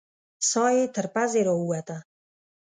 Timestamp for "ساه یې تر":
0.49-1.05